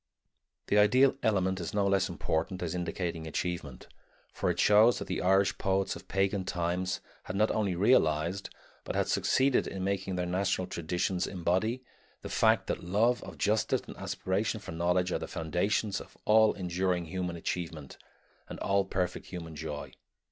[0.65, 3.85] The ideal element is no less important as indicating achievement,
[4.33, 8.49] for it shows that the Irish poets of pagan times had not only realized,
[8.83, 11.83] but had succeeded in making their national traditions embody,
[12.23, 16.53] the fact that love of justice and aspiration for knowledge are the foundations of all
[16.55, 17.99] enduring human achievement
[18.49, 19.91] and all perfect human joy.